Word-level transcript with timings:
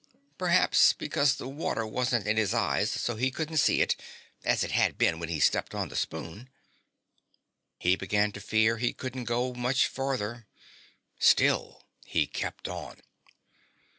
Perhaps 0.39 0.93
because 0.93 1.35
the 1.35 1.47
water 1.47 1.85
wasn't 1.85 2.25
in 2.25 2.35
his 2.35 2.55
eyes 2.55 2.89
so 2.89 3.15
he 3.17 3.29
couldn't 3.29 3.57
see, 3.57 3.85
as 4.43 4.63
it 4.63 4.71
had 4.71 4.97
been 4.97 5.19
when 5.19 5.29
he 5.29 5.39
stepped 5.39 5.75
on 5.75 5.89
the 5.89 5.95
spoon. 5.95 6.49
He 7.77 7.95
began 7.95 8.31
to 8.31 8.41
fear 8.41 8.77
he 8.79 8.93
couldn't 8.93 9.25
go 9.25 9.53
much 9.53 9.85
farther. 9.85 10.47
Still 11.19 11.83
he 12.03 12.25
kept 12.25 12.67
on. 12.67 13.01